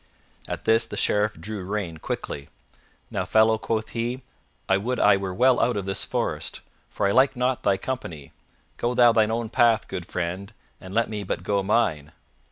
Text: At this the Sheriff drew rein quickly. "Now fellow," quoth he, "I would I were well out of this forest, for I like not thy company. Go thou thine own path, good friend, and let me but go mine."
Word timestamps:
At 0.47 0.65
this 0.65 0.87
the 0.87 0.97
Sheriff 0.97 1.39
drew 1.39 1.63
rein 1.63 1.97
quickly. 1.99 2.49
"Now 3.11 3.23
fellow," 3.23 3.59
quoth 3.59 3.89
he, 3.89 4.23
"I 4.67 4.77
would 4.77 4.99
I 4.99 5.15
were 5.15 5.31
well 5.31 5.59
out 5.59 5.77
of 5.77 5.85
this 5.85 6.03
forest, 6.05 6.61
for 6.89 7.05
I 7.05 7.11
like 7.11 7.35
not 7.35 7.61
thy 7.61 7.77
company. 7.77 8.31
Go 8.77 8.95
thou 8.95 9.11
thine 9.11 9.29
own 9.29 9.49
path, 9.49 9.87
good 9.87 10.07
friend, 10.07 10.53
and 10.79 10.95
let 10.95 11.07
me 11.07 11.23
but 11.23 11.43
go 11.43 11.61
mine." 11.61 12.13